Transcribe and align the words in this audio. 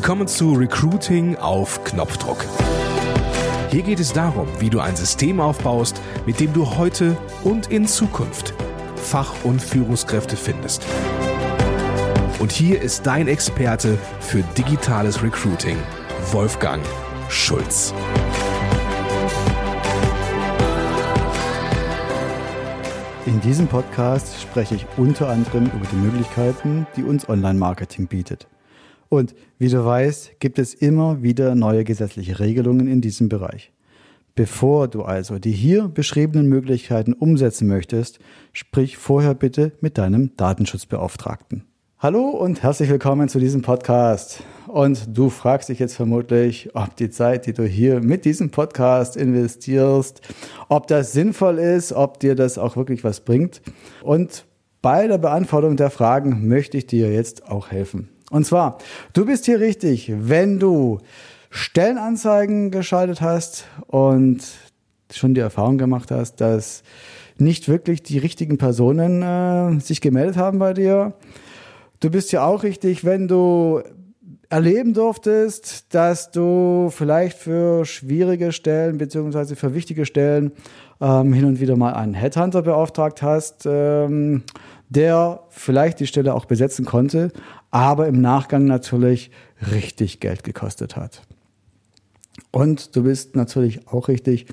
Willkommen 0.00 0.28
zu 0.28 0.52
Recruiting 0.52 1.34
auf 1.38 1.82
Knopfdruck. 1.82 2.46
Hier 3.72 3.82
geht 3.82 3.98
es 3.98 4.12
darum, 4.12 4.46
wie 4.60 4.70
du 4.70 4.78
ein 4.78 4.94
System 4.94 5.40
aufbaust, 5.40 6.00
mit 6.24 6.38
dem 6.38 6.52
du 6.52 6.76
heute 6.76 7.16
und 7.42 7.72
in 7.72 7.84
Zukunft 7.84 8.54
Fach- 8.94 9.34
und 9.42 9.60
Führungskräfte 9.60 10.36
findest. 10.36 10.86
Und 12.38 12.52
hier 12.52 12.80
ist 12.80 13.06
dein 13.08 13.26
Experte 13.26 13.98
für 14.20 14.42
digitales 14.56 15.20
Recruiting, 15.20 15.76
Wolfgang 16.30 16.80
Schulz. 17.28 17.92
In 23.26 23.40
diesem 23.40 23.66
Podcast 23.66 24.40
spreche 24.40 24.76
ich 24.76 24.86
unter 24.96 25.28
anderem 25.28 25.64
über 25.66 25.86
die 25.90 25.96
Möglichkeiten, 25.96 26.86
die 26.94 27.02
uns 27.02 27.28
Online-Marketing 27.28 28.06
bietet. 28.06 28.46
Und 29.08 29.34
wie 29.58 29.68
du 29.68 29.84
weißt, 29.84 30.38
gibt 30.38 30.58
es 30.58 30.74
immer 30.74 31.22
wieder 31.22 31.54
neue 31.54 31.84
gesetzliche 31.84 32.40
Regelungen 32.40 32.88
in 32.88 33.00
diesem 33.00 33.28
Bereich. 33.28 33.72
Bevor 34.34 34.86
du 34.86 35.02
also 35.02 35.38
die 35.38 35.52
hier 35.52 35.88
beschriebenen 35.88 36.46
Möglichkeiten 36.46 37.12
umsetzen 37.12 37.66
möchtest, 37.66 38.20
sprich 38.52 38.96
vorher 38.96 39.34
bitte 39.34 39.72
mit 39.80 39.98
deinem 39.98 40.36
Datenschutzbeauftragten. 40.36 41.64
Hallo 41.98 42.28
und 42.28 42.62
herzlich 42.62 42.88
willkommen 42.90 43.28
zu 43.28 43.40
diesem 43.40 43.62
Podcast. 43.62 44.44
Und 44.68 45.16
du 45.18 45.30
fragst 45.30 45.70
dich 45.70 45.80
jetzt 45.80 45.96
vermutlich, 45.96 46.70
ob 46.74 46.94
die 46.94 47.10
Zeit, 47.10 47.46
die 47.46 47.52
du 47.52 47.64
hier 47.64 48.00
mit 48.00 48.24
diesem 48.24 48.50
Podcast 48.50 49.16
investierst, 49.16 50.20
ob 50.68 50.86
das 50.86 51.12
sinnvoll 51.12 51.58
ist, 51.58 51.92
ob 51.92 52.20
dir 52.20 52.36
das 52.36 52.58
auch 52.58 52.76
wirklich 52.76 53.02
was 53.02 53.20
bringt. 53.20 53.62
Und 54.04 54.44
bei 54.82 55.08
der 55.08 55.18
Beantwortung 55.18 55.76
der 55.76 55.90
Fragen 55.90 56.46
möchte 56.46 56.76
ich 56.76 56.86
dir 56.86 57.10
jetzt 57.10 57.48
auch 57.48 57.72
helfen. 57.72 58.10
Und 58.30 58.44
zwar, 58.44 58.78
du 59.12 59.24
bist 59.24 59.46
hier 59.46 59.60
richtig, 59.60 60.12
wenn 60.14 60.58
du 60.58 60.98
Stellenanzeigen 61.50 62.70
geschaltet 62.70 63.20
hast 63.20 63.64
und 63.86 64.42
schon 65.10 65.34
die 65.34 65.40
Erfahrung 65.40 65.78
gemacht 65.78 66.10
hast, 66.10 66.36
dass 66.36 66.82
nicht 67.38 67.68
wirklich 67.68 68.02
die 68.02 68.18
richtigen 68.18 68.58
Personen 68.58 69.22
äh, 69.22 69.80
sich 69.80 70.00
gemeldet 70.00 70.36
haben 70.36 70.58
bei 70.58 70.74
dir. 70.74 71.14
Du 72.00 72.10
bist 72.10 72.32
ja 72.32 72.44
auch 72.44 72.62
richtig, 72.62 73.04
wenn 73.04 73.28
du 73.28 73.82
erleben 74.50 74.94
durftest, 74.94 75.94
dass 75.94 76.30
du 76.30 76.88
vielleicht 76.90 77.36
für 77.36 77.84
schwierige 77.84 78.52
Stellen 78.52 78.98
beziehungsweise 78.98 79.56
für 79.56 79.74
wichtige 79.74 80.06
Stellen 80.06 80.52
ähm, 81.00 81.32
hin 81.32 81.44
und 81.44 81.60
wieder 81.60 81.76
mal 81.76 81.92
einen 81.92 82.14
Headhunter 82.14 82.62
beauftragt 82.62 83.22
hast, 83.22 83.66
ähm, 83.66 84.42
der 84.88 85.44
vielleicht 85.50 86.00
die 86.00 86.06
Stelle 86.06 86.34
auch 86.34 86.46
besetzen 86.46 86.84
konnte, 86.84 87.32
aber 87.70 88.08
im 88.08 88.20
Nachgang 88.20 88.64
natürlich 88.64 89.30
richtig 89.72 90.20
Geld 90.20 90.44
gekostet 90.44 90.96
hat. 90.96 91.22
Und 92.50 92.96
du 92.96 93.02
bist 93.02 93.36
natürlich 93.36 93.88
auch 93.88 94.08
richtig, 94.08 94.46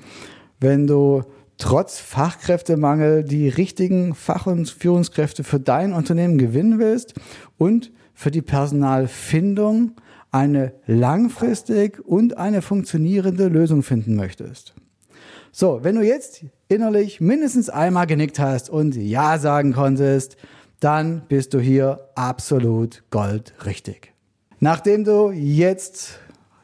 wenn 0.60 0.86
du 0.86 1.22
trotz 1.58 1.98
Fachkräftemangel 1.98 3.24
die 3.24 3.48
richtigen 3.48 4.14
Fach- 4.14 4.46
und 4.46 4.68
Führungskräfte 4.68 5.44
für 5.44 5.60
dein 5.60 5.92
Unternehmen 5.92 6.38
gewinnen 6.38 6.78
willst 6.78 7.14
und 7.56 7.92
für 8.12 8.30
die 8.30 8.42
Personalfindung 8.42 9.92
eine 10.30 10.74
langfristig 10.86 12.00
und 12.04 12.36
eine 12.36 12.60
funktionierende 12.60 13.48
Lösung 13.48 13.82
finden 13.82 14.16
möchtest. 14.16 14.74
So, 15.52 15.80
wenn 15.82 15.94
du 15.94 16.02
jetzt 16.02 16.44
innerlich 16.68 17.20
mindestens 17.20 17.70
einmal 17.70 18.06
genickt 18.06 18.38
hast 18.38 18.70
und 18.70 18.96
Ja 18.96 19.38
sagen 19.38 19.72
konntest, 19.72 20.36
dann 20.80 21.22
bist 21.28 21.54
du 21.54 21.60
hier 21.60 22.08
absolut 22.14 23.02
goldrichtig. 23.10 24.12
Nachdem 24.58 25.04
du 25.04 25.30
jetzt 25.30 26.18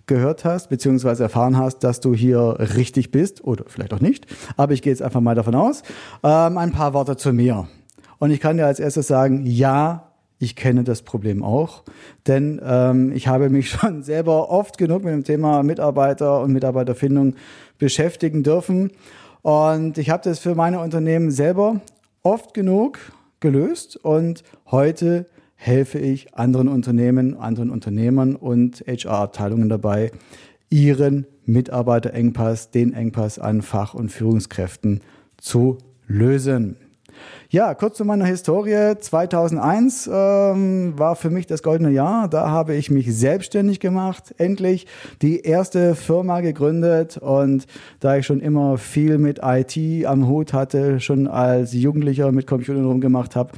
gehört 0.06 0.45
hast, 0.45 0.69
beziehungsweise 0.69 1.23
erfahren 1.23 1.56
hast, 1.56 1.78
dass 1.80 2.00
du 2.00 2.14
hier 2.14 2.56
richtig 2.77 3.11
bist, 3.11 3.45
oder 3.45 3.64
vielleicht 3.67 3.95
auch 3.95 4.01
nicht, 4.01 4.27
aber 4.57 4.73
ich 4.73 4.83
gehe 4.83 4.92
jetzt 4.92 5.02
einfach 5.02 5.20
mal 5.20 5.35
davon 5.35 5.55
aus, 5.55 5.83
ähm, 6.23 6.58
ein 6.58 6.73
paar 6.73 6.92
Worte 6.95 7.17
zu 7.17 7.33
mir. 7.33 7.68
Und 8.18 8.30
ich 8.30 8.41
kann 8.41 8.57
dir 8.57 8.67
als 8.67 8.80
erstes 8.80 9.07
sagen, 9.07 9.46
ja, 9.46 10.12
ich 10.39 10.57
kenne 10.57 10.83
das 10.83 11.02
Problem 11.02 11.45
auch, 11.45 11.85
denn 12.27 12.61
ähm, 12.64 13.12
ich 13.12 13.29
habe 13.29 13.48
mich 13.48 13.70
schon 13.70 14.02
selber 14.02 14.51
oft 14.51 14.77
genug 14.77 15.05
mit 15.05 15.12
dem 15.14 15.24
Thema 15.24 15.62
Mitarbeiter 15.62 16.41
und 16.41 16.52
Mitarbeiterfindung 16.52 17.36
beschäftigen 17.79 18.42
dürfen. 18.42 18.91
Und 19.42 19.98
ich 19.98 20.08
habe 20.08 20.23
das 20.23 20.39
für 20.39 20.55
meine 20.55 20.79
Unternehmen 20.79 21.33
selber 21.33 21.80
oft 22.23 22.55
genug 22.55 22.98
gelöst 23.41 23.97
und 23.97 24.45
heute 24.70 25.27
helfe 25.57 25.98
ich 25.98 26.35
anderen 26.35 26.69
Unternehmen, 26.69 27.36
anderen 27.36 27.70
Unternehmern 27.70 28.36
und 28.36 28.85
HR-Abteilungen 28.86 29.69
dabei, 29.69 30.13
ihren 30.70 31.27
Mitarbeiterengpass, 31.45 32.70
den 32.70 32.92
Engpass 32.92 33.41
an 33.41 33.63
Fach- 33.63 33.95
und 33.95 34.11
Führungskräften 34.11 35.01
zu 35.39 35.79
lösen. 36.07 36.77
Ja, 37.50 37.74
kurz 37.74 37.96
zu 37.96 38.05
meiner 38.05 38.24
Historie. 38.24 38.95
2001 38.98 40.11
ähm, 40.12 40.98
war 40.98 41.17
für 41.17 41.30
mich 41.30 41.46
das 41.46 41.62
goldene 41.62 41.90
Jahr. 41.90 42.28
Da 42.28 42.50
habe 42.50 42.74
ich 42.74 42.90
mich 42.90 43.14
selbstständig 43.14 43.80
gemacht, 43.80 44.34
endlich 44.39 44.86
die 45.20 45.40
erste 45.40 45.95
Firma 45.95 46.40
gegründet. 46.40 47.18
Und 47.18 47.67
da 48.00 48.17
ich 48.17 48.27
schon 48.27 48.40
immer 48.40 48.78
viel 48.78 49.18
mit 49.18 49.40
IT 49.42 50.06
am 50.06 50.28
Hut 50.28 50.52
hatte, 50.52 51.00
schon 51.00 51.27
als 51.28 51.73
Jugendlicher 51.73 52.33
mit 52.33 52.46
Computern 52.46 52.84
rumgemacht 52.84 53.36
habe, 53.36 53.52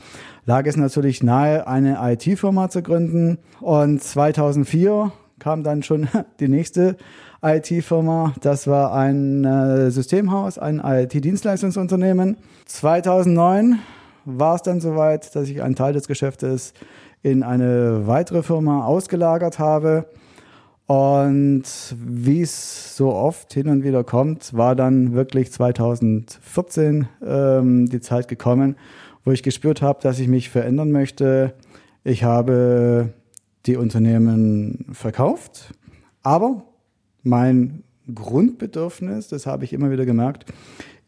lag 0.47 0.67
es 0.67 0.77
natürlich 0.77 1.23
nahe, 1.23 1.67
eine 1.67 1.99
IT-Firma 2.01 2.69
zu 2.69 2.83
gründen. 2.83 3.39
Und 3.61 4.03
2004 4.03 5.13
kam 5.45 5.63
dann 5.63 5.83
schon 5.83 6.09
die 6.41 6.49
nächste 6.49 6.97
IT-Firma. 7.43 8.33
Das 8.41 8.67
war 8.67 8.95
ein 8.95 9.45
äh, 9.45 9.91
Systemhaus, 9.91 10.59
ein 10.59 10.81
IT-Dienstleistungsunternehmen. 10.83 12.39
2009 12.65 13.79
war 14.25 14.55
es 14.55 14.63
dann 14.63 14.81
soweit, 14.81 15.37
dass 15.37 15.51
ich 15.51 15.61
einen 15.61 15.75
Teil 15.75 15.93
des 15.93 16.09
Geschäftes 16.09 16.73
in 17.23 17.43
eine 17.43 18.07
weitere 18.07 18.43
Firma 18.43 18.87
ausgelagert 18.87 19.59
habe. 19.59 20.07
Und 20.87 21.65
wie 21.99 22.41
es 22.41 22.97
so 22.97 23.13
oft 23.13 23.53
hin 23.53 23.69
und 23.69 23.85
wieder 23.85 24.03
kommt, 24.03 24.55
war 24.57 24.75
dann 24.75 25.13
wirklich 25.13 25.53
2014 25.53 27.07
ähm, 27.23 27.91
die 27.91 28.01
Zeit 28.01 28.29
gekommen, 28.29 28.77
wo 29.27 29.31
ich 29.31 29.43
gespürt 29.43 29.83
habe, 29.83 30.01
dass 30.01 30.19
ich 30.21 30.29
mich 30.29 30.49
verändern 30.49 30.91
möchte. 30.91 31.53
Ich 32.03 32.25
habe 32.25 33.13
die 33.67 33.77
Unternehmen 33.77 34.87
verkauft, 34.93 35.73
aber 36.23 36.65
mein 37.23 37.83
Grundbedürfnis, 38.13 39.29
das 39.29 39.47
habe 39.47 39.65
ich 39.65 39.73
immer 39.73 39.91
wieder 39.91 40.05
gemerkt, 40.05 40.53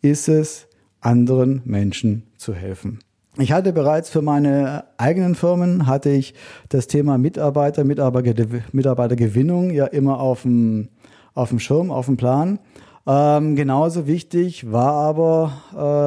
ist 0.03 0.28
es, 0.28 0.67
anderen 1.00 1.62
Menschen 1.65 2.25
zu 2.37 2.55
helfen. 2.55 2.99
Ich 3.39 3.53
hatte 3.53 3.72
bereits 3.75 4.09
für 4.09 4.22
meine 4.22 4.84
eigenen 4.97 5.34
Firmen 5.34 5.87
hatte 5.87 6.11
ich 6.11 6.34
das 6.71 6.87
Thema 6.87 7.19
Mitarbeiter, 7.19 7.84
Mitarbeitergewinnung 7.84 9.71
ja 9.71 9.84
immer 9.84 10.21
auf 10.21 10.43
dem, 10.43 10.88
auf 11.34 11.50
dem 11.50 11.59
Schirm, 11.59 11.91
auf 11.91 12.06
dem 12.06 12.17
Plan. 12.17 12.59
Ähm, 13.06 13.55
genauso 13.55 14.06
wichtig 14.06 14.73
war 14.73 14.93
aber 14.93 15.53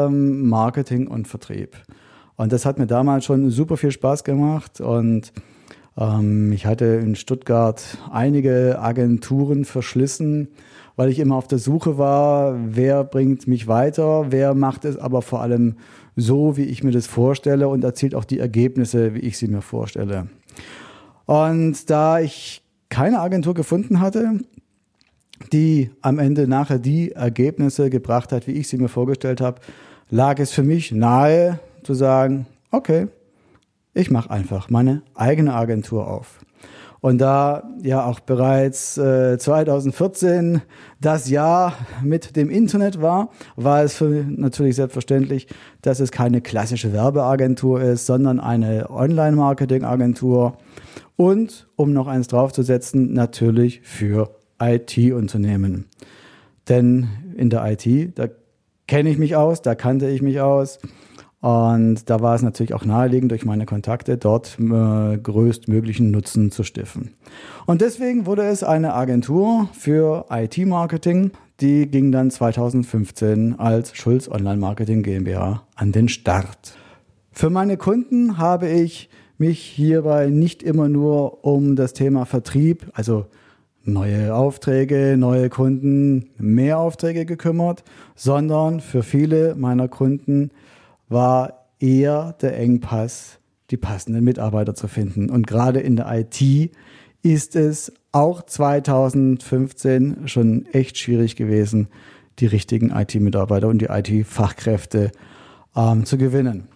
ähm, 0.09 0.49
Marketing 0.49 1.07
und 1.07 1.27
Vertrieb. 1.27 1.77
Und 2.35 2.51
das 2.51 2.65
hat 2.65 2.79
mir 2.79 2.87
damals 2.87 3.25
schon 3.25 3.51
super 3.51 3.77
viel 3.77 3.91
Spaß 3.91 4.23
gemacht 4.23 4.81
und 4.81 5.31
ich 5.95 6.65
hatte 6.65 6.85
in 6.85 7.15
Stuttgart 7.15 7.97
einige 8.11 8.79
Agenturen 8.79 9.65
verschlissen, 9.65 10.47
weil 10.95 11.09
ich 11.09 11.19
immer 11.19 11.35
auf 11.35 11.47
der 11.47 11.59
Suche 11.59 11.97
war, 11.97 12.55
wer 12.67 13.03
bringt 13.03 13.47
mich 13.47 13.67
weiter, 13.67 14.31
wer 14.31 14.53
macht 14.53 14.85
es 14.85 14.97
aber 14.97 15.21
vor 15.21 15.41
allem 15.41 15.75
so, 16.15 16.57
wie 16.57 16.63
ich 16.63 16.83
mir 16.83 16.91
das 16.91 17.07
vorstelle 17.07 17.67
und 17.67 17.83
erzielt 17.83 18.15
auch 18.15 18.25
die 18.25 18.39
Ergebnisse, 18.39 19.13
wie 19.13 19.19
ich 19.19 19.37
sie 19.37 19.47
mir 19.47 19.61
vorstelle. 19.61 20.27
Und 21.25 21.89
da 21.89 22.19
ich 22.19 22.63
keine 22.89 23.19
Agentur 23.19 23.53
gefunden 23.53 23.99
hatte, 23.99 24.39
die 25.53 25.91
am 26.01 26.19
Ende 26.19 26.47
nachher 26.47 26.79
die 26.79 27.11
Ergebnisse 27.11 27.89
gebracht 27.89 28.31
hat, 28.31 28.47
wie 28.47 28.53
ich 28.53 28.67
sie 28.67 28.77
mir 28.77 28.89
vorgestellt 28.89 29.41
habe, 29.41 29.61
lag 30.09 30.39
es 30.39 30.51
für 30.51 30.63
mich 30.63 30.91
nahe 30.91 31.59
zu 31.83 31.93
sagen, 31.93 32.45
okay, 32.71 33.07
ich 33.93 34.11
mache 34.11 34.29
einfach 34.29 34.69
meine 34.69 35.03
eigene 35.15 35.53
Agentur 35.53 36.07
auf. 36.07 36.39
Und 37.01 37.19
da 37.19 37.63
ja 37.81 38.05
auch 38.05 38.19
bereits 38.19 38.97
äh, 38.97 39.37
2014 39.37 40.61
das 40.99 41.29
Jahr 41.29 41.73
mit 42.03 42.35
dem 42.35 42.49
Internet 42.49 43.01
war, 43.01 43.29
war 43.55 43.83
es 43.83 43.95
für 43.95 44.25
natürlich 44.27 44.75
selbstverständlich, 44.75 45.47
dass 45.81 46.01
es 46.01 46.11
keine 46.11 46.41
klassische 46.41 46.91
Werbeagentur 46.91 47.81
ist, 47.81 48.05
sondern 48.05 48.41
eine 48.41 48.89
Online-Marketing-Agentur. 48.89 50.57
Und 51.15 51.69
um 51.77 51.93
noch 51.93 52.07
eins 52.07 52.27
draufzusetzen, 52.27 53.13
natürlich 53.13 53.81
für 53.81 54.35
IT-Unternehmen. 54.61 55.85
Denn 56.67 57.07
in 57.35 57.49
der 57.49 57.65
IT, 57.71 58.17
da 58.17 58.27
kenne 58.87 59.09
ich 59.09 59.17
mich 59.17 59.35
aus, 59.37 59.61
da 59.61 59.73
kannte 59.75 60.09
ich 60.09 60.21
mich 60.21 60.41
aus. 60.41 60.79
Und 61.41 62.09
da 62.09 62.19
war 62.19 62.35
es 62.35 62.41
natürlich 62.41 62.73
auch 62.73 62.83
naheliegend, 62.83 63.31
durch 63.31 63.45
meine 63.45 63.65
Kontakte 63.65 64.17
dort 64.17 64.57
äh, 64.59 65.17
größtmöglichen 65.17 66.11
Nutzen 66.11 66.51
zu 66.51 66.63
stiften. 66.63 67.11
Und 67.65 67.81
deswegen 67.81 68.25
wurde 68.25 68.43
es 68.43 68.63
eine 68.63 68.93
Agentur 68.93 69.69
für 69.71 70.25
IT-Marketing, 70.29 71.31
die 71.61 71.87
ging 71.87 72.11
dann 72.11 72.29
2015 72.29 73.57
als 73.57 73.95
Schulz 73.95 74.27
Online 74.29 74.57
Marketing 74.57 75.01
GmbH 75.01 75.63
an 75.75 75.91
den 75.91 76.09
Start. 76.09 76.73
Für 77.31 77.49
meine 77.49 77.77
Kunden 77.77 78.37
habe 78.37 78.67
ich 78.67 79.09
mich 79.37 79.61
hierbei 79.61 80.27
nicht 80.27 80.61
immer 80.61 80.89
nur 80.89 81.45
um 81.45 81.77
das 81.77 81.93
Thema 81.93 82.25
Vertrieb, 82.25 82.87
also 82.93 83.27
neue 83.85 84.35
Aufträge, 84.35 85.15
neue 85.17 85.49
Kunden, 85.49 86.31
mehr 86.37 86.79
Aufträge 86.79 87.25
gekümmert, 87.25 87.83
sondern 88.15 88.81
für 88.81 89.03
viele 89.03 89.55
meiner 89.55 89.87
Kunden 89.87 90.51
war 91.09 91.65
eher 91.79 92.35
der 92.41 92.57
Engpass, 92.57 93.39
die 93.71 93.77
passenden 93.77 94.23
Mitarbeiter 94.23 94.75
zu 94.75 94.87
finden. 94.87 95.29
Und 95.29 95.47
gerade 95.47 95.79
in 95.79 95.95
der 95.95 96.07
IT 96.11 96.71
ist 97.21 97.55
es 97.55 97.91
auch 98.11 98.43
2015 98.43 100.27
schon 100.27 100.65
echt 100.71 100.97
schwierig 100.97 101.35
gewesen, 101.35 101.87
die 102.39 102.45
richtigen 102.45 102.91
IT-Mitarbeiter 102.91 103.67
und 103.67 103.79
die 103.81 103.87
IT-Fachkräfte 103.87 105.11
ähm, 105.75 106.05
zu 106.05 106.17
gewinnen. 106.17 106.67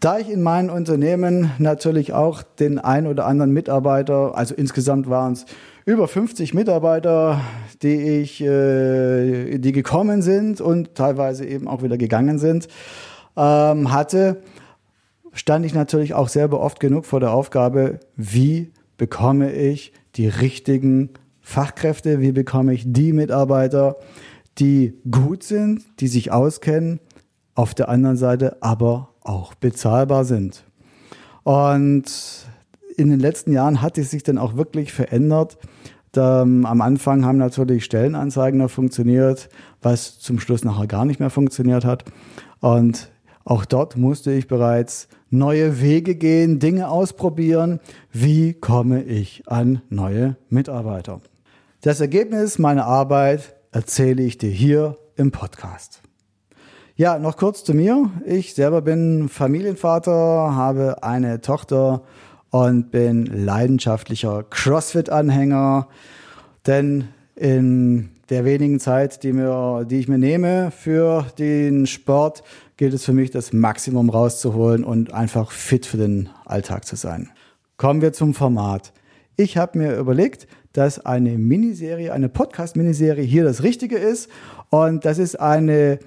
Da 0.00 0.18
ich 0.18 0.28
in 0.28 0.42
meinem 0.42 0.70
Unternehmen 0.70 1.52
natürlich 1.58 2.12
auch 2.12 2.42
den 2.42 2.78
ein 2.78 3.06
oder 3.06 3.26
anderen 3.26 3.52
Mitarbeiter, 3.52 4.36
also 4.36 4.54
insgesamt 4.54 5.08
waren 5.08 5.32
es 5.32 5.46
über 5.86 6.08
50 6.08 6.54
Mitarbeiter, 6.54 7.40
die 7.82 8.20
ich, 8.20 8.40
äh, 8.42 9.58
die 9.58 9.72
gekommen 9.72 10.22
sind 10.22 10.60
und 10.60 10.94
teilweise 10.94 11.46
eben 11.46 11.68
auch 11.68 11.82
wieder 11.82 11.96
gegangen 11.96 12.38
sind, 12.38 12.68
ähm, 13.36 13.92
hatte, 13.92 14.42
stand 15.32 15.66
ich 15.66 15.74
natürlich 15.74 16.14
auch 16.14 16.28
selber 16.28 16.60
oft 16.60 16.80
genug 16.80 17.04
vor 17.06 17.20
der 17.20 17.32
Aufgabe, 17.32 18.00
wie 18.16 18.72
bekomme 18.96 19.52
ich 19.52 19.92
die 20.16 20.28
richtigen 20.28 21.10
Fachkräfte, 21.40 22.20
wie 22.20 22.32
bekomme 22.32 22.72
ich 22.72 22.84
die 22.86 23.12
Mitarbeiter, 23.12 23.96
die 24.58 24.94
gut 25.10 25.42
sind, 25.42 25.82
die 26.00 26.08
sich 26.08 26.32
auskennen, 26.32 27.00
auf 27.54 27.74
der 27.74 27.88
anderen 27.88 28.16
Seite 28.16 28.62
aber 28.62 29.10
auch 29.20 29.54
bezahlbar 29.54 30.24
sind. 30.24 30.64
Und 31.42 32.04
in 32.96 33.10
den 33.10 33.20
letzten 33.20 33.52
Jahren 33.52 33.82
hat 33.82 33.98
es 33.98 34.10
sich 34.10 34.22
dann 34.22 34.38
auch 34.38 34.56
wirklich 34.56 34.92
verändert. 34.92 35.58
Ähm, 36.16 36.64
am 36.64 36.80
Anfang 36.80 37.24
haben 37.24 37.38
natürlich 37.38 37.84
Stellenanzeigen 37.84 38.58
noch 38.60 38.70
funktioniert, 38.70 39.48
was 39.82 40.18
zum 40.20 40.38
Schluss 40.38 40.64
nachher 40.64 40.86
gar 40.86 41.04
nicht 41.04 41.20
mehr 41.20 41.30
funktioniert 41.30 41.84
hat. 41.84 42.04
Und 42.60 43.10
auch 43.44 43.66
dort 43.66 43.96
musste 43.96 44.32
ich 44.32 44.48
bereits 44.48 45.08
neue 45.28 45.80
Wege 45.82 46.14
gehen, 46.14 46.60
Dinge 46.60 46.88
ausprobieren. 46.88 47.80
Wie 48.12 48.54
komme 48.54 49.02
ich 49.02 49.42
an 49.46 49.82
neue 49.90 50.36
Mitarbeiter? 50.48 51.20
Das 51.82 52.00
Ergebnis 52.00 52.58
meiner 52.58 52.86
Arbeit 52.86 53.54
erzähle 53.70 54.22
ich 54.22 54.38
dir 54.38 54.50
hier 54.50 54.96
im 55.16 55.30
Podcast. 55.30 56.00
Ja, 56.96 57.18
noch 57.18 57.36
kurz 57.36 57.64
zu 57.64 57.74
mir. 57.74 58.08
Ich 58.24 58.54
selber 58.54 58.80
bin 58.80 59.28
Familienvater, 59.28 60.54
habe 60.54 61.02
eine 61.02 61.40
Tochter 61.40 62.02
und 62.50 62.90
bin 62.92 63.26
leidenschaftlicher 63.26 64.44
CrossFit-Anhänger, 64.44 65.88
denn 66.66 67.08
in 67.34 68.13
der 68.30 68.44
wenigen 68.44 68.80
Zeit, 68.80 69.22
die, 69.22 69.32
mir, 69.32 69.86
die 69.88 69.98
ich 69.98 70.08
mir 70.08 70.18
nehme 70.18 70.70
für 70.70 71.26
den 71.38 71.86
Sport, 71.86 72.42
gilt 72.76 72.94
es 72.94 73.04
für 73.04 73.12
mich, 73.12 73.30
das 73.30 73.52
Maximum 73.52 74.10
rauszuholen 74.10 74.84
und 74.84 75.12
einfach 75.12 75.50
fit 75.50 75.86
für 75.86 75.98
den 75.98 76.28
Alltag 76.44 76.86
zu 76.86 76.96
sein. 76.96 77.30
Kommen 77.76 78.02
wir 78.02 78.12
zum 78.12 78.34
Format. 78.34 78.92
Ich 79.36 79.56
habe 79.56 79.78
mir 79.78 79.96
überlegt, 79.96 80.46
dass 80.72 81.04
eine 81.04 81.38
Miniserie, 81.38 82.12
eine 82.12 82.28
Podcast-Miniserie 82.28 83.24
hier 83.24 83.44
das 83.44 83.62
Richtige 83.62 83.96
ist. 83.96 84.28
Und 84.70 85.04
das 85.04 85.18
ist 85.18 85.40
eine 85.40 85.98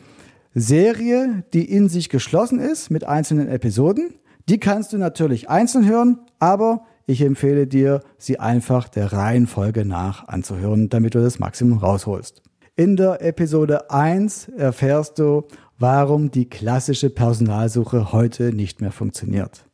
Serie, 0.54 1.44
die 1.54 1.66
in 1.66 1.88
sich 1.90 2.10
geschlossen 2.10 2.60
ist 2.60 2.90
mit 2.90 3.04
einzelnen 3.04 3.48
Episoden. 3.48 4.16
Die 4.50 4.60
kannst 4.60 4.94
du 4.94 4.98
natürlich 4.98 5.50
einzeln 5.50 5.88
hören, 5.88 6.20
aber 6.40 6.86
ich 7.08 7.22
empfehle 7.22 7.66
dir, 7.66 8.02
sie 8.18 8.40
einfach 8.40 8.90
der 8.90 9.14
Reihenfolge 9.14 9.86
nach 9.86 10.28
anzuhören, 10.28 10.90
damit 10.90 11.16
du 11.16 11.20
das 11.20 11.40
Maximum 11.40 11.80
rausholst. 11.80 12.44
In 12.76 12.98
der 12.98 13.24
Episode 13.24 13.90
1 13.90 14.50
erfährst 14.50 15.18
du, 15.18 15.46
warum 15.80 16.30
die 16.32 16.50
klassische 16.50 17.10
Personalsuche 17.10 18.12
heute 18.12 18.54
nicht 18.54 18.82
mehr 18.82 18.92
funktioniert. 18.92 19.66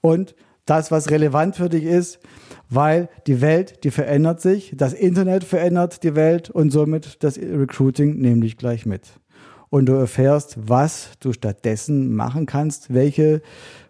Und 0.00 0.34
das, 0.64 0.90
was 0.92 1.10
relevant 1.10 1.56
für 1.56 1.68
dich 1.68 1.84
ist, 1.84 2.20
weil 2.68 3.08
die 3.26 3.40
Welt, 3.40 3.82
die 3.82 3.90
verändert 3.90 4.40
sich, 4.40 4.72
das 4.76 4.92
Internet 4.92 5.42
verändert 5.42 6.04
die 6.04 6.14
Welt 6.14 6.50
und 6.50 6.70
somit 6.70 7.22
das 7.24 7.36
Recruiting 7.36 8.18
nämlich 8.18 8.56
gleich 8.56 8.86
mit 8.86 9.08
und 9.70 9.86
du 9.86 9.92
erfährst, 9.92 10.58
was 10.68 11.12
du 11.20 11.32
stattdessen 11.32 12.14
machen 12.14 12.44
kannst, 12.44 12.92
welche 12.92 13.40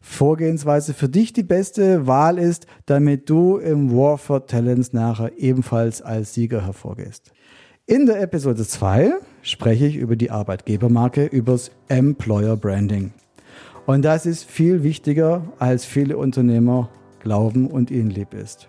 Vorgehensweise 0.02 0.94
für 0.94 1.08
dich 1.08 1.32
die 1.32 1.42
beste 1.42 2.06
Wahl 2.06 2.38
ist, 2.38 2.66
damit 2.86 3.28
du 3.28 3.56
im 3.56 3.90
War 3.90 4.18
for 4.18 4.46
Talents 4.46 4.92
nachher 4.92 5.32
ebenfalls 5.38 6.02
als 6.02 6.34
Sieger 6.34 6.64
hervorgehst. 6.64 7.32
In 7.86 8.06
der 8.06 8.20
Episode 8.20 8.64
2 8.64 9.14
spreche 9.42 9.86
ich 9.86 9.96
über 9.96 10.16
die 10.16 10.30
Arbeitgebermarke, 10.30 11.24
übers 11.24 11.72
Employer 11.88 12.56
Branding. 12.56 13.12
Und 13.86 14.02
das 14.04 14.26
ist 14.26 14.44
viel 14.44 14.84
wichtiger, 14.84 15.42
als 15.58 15.84
viele 15.84 16.16
Unternehmer 16.16 16.90
glauben 17.20 17.66
und 17.66 17.90
ihnen 17.90 18.10
lieb 18.10 18.34
ist. 18.34 18.68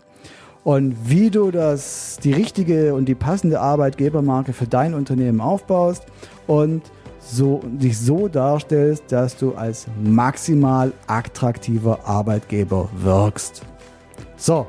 Und 0.64 0.96
wie 1.10 1.30
du 1.30 1.52
das, 1.52 2.20
die 2.24 2.34
richtige 2.34 2.94
und 2.94 3.06
die 3.06 3.16
passende 3.16 3.60
Arbeitgebermarke 3.60 4.54
für 4.54 4.68
dein 4.68 4.94
Unternehmen 4.94 5.42
aufbaust 5.42 6.06
und 6.48 6.84
so, 7.22 7.62
dich 7.64 7.98
so 7.98 8.28
darstellst, 8.28 9.04
dass 9.10 9.38
du 9.38 9.54
als 9.54 9.88
maximal 10.04 10.92
attraktiver 11.08 12.00
Arbeitgeber 12.06 12.90
wirkst. 12.94 13.62
So, 14.38 14.68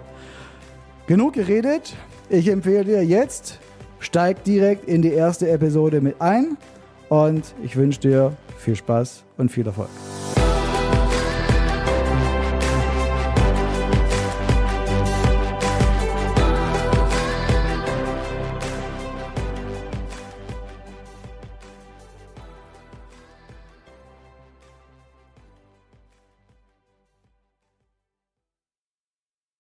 genug 1.06 1.34
geredet. 1.34 1.94
Ich 2.28 2.49
empfehle 2.49 2.84
dir 2.84 3.04
jetzt, 3.04 3.58
steig 3.99 4.44
direkt 4.44 4.88
in 4.88 5.02
die 5.02 5.12
erste 5.12 5.50
Episode 5.50 6.00
mit 6.00 6.20
ein 6.20 6.56
und 7.08 7.54
ich 7.62 7.76
wünsche 7.76 8.00
dir 8.00 8.37
viel 8.58 8.76
Spaß 8.76 9.25
und 9.37 9.50
viel 9.50 9.66
Erfolg. 9.66 9.90